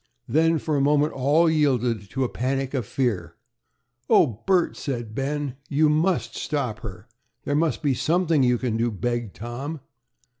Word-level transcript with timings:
Then 0.27 0.57
for 0.57 0.75
a 0.75 0.81
moment 0.81 1.13
all 1.13 1.47
yielded 1.47 2.09
to 2.09 2.23
a 2.23 2.27
panic 2.27 2.73
of 2.73 2.87
fear. 2.87 3.35
"Oh, 4.09 4.41
Bert," 4.47 4.75
said 4.75 5.13
Ben, 5.13 5.57
"you 5.69 5.89
must 5.89 6.35
stop 6.35 6.79
her." 6.79 7.07
"There 7.43 7.53
must 7.53 7.83
be 7.83 7.93
something 7.93 8.41
you 8.41 8.57
can 8.57 8.77
do," 8.77 8.89
begged 8.89 9.35
Tom. 9.35 9.79